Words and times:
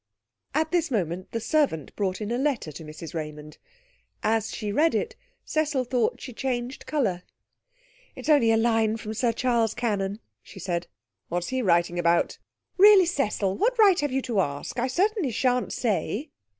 At 0.55 0.71
this 0.71 0.89
moment 0.89 1.31
the 1.31 1.39
servant 1.39 1.95
brought 1.95 2.21
in 2.21 2.31
a 2.31 2.37
letter 2.39 2.71
to 2.71 2.83
Mrs 2.83 3.13
Raymond. 3.13 3.59
As 4.23 4.51
she 4.51 4.71
read 4.71 4.95
it, 4.95 5.15
Cecil 5.45 5.83
thought 5.83 6.19
she 6.19 6.33
changed 6.33 6.87
colour. 6.87 7.21
'It's 8.15 8.27
only 8.27 8.51
a 8.51 8.57
line 8.57 8.97
from 8.97 9.13
Sir 9.13 9.31
Charles 9.31 9.75
Cannon,' 9.75 10.19
she 10.41 10.57
said. 10.59 10.87
'What's 11.29 11.49
he 11.49 11.61
writing 11.61 11.99
about?' 11.99 12.39
'Really, 12.79 13.05
Cecil! 13.05 13.55
What 13.57 13.77
right 13.77 13.99
have 13.99 14.11
you 14.11 14.23
to 14.23 14.39
ask? 14.39 14.79
I 14.79 14.87
certainly 14.87 15.29
shan't 15.29 15.71
say. 15.71 16.31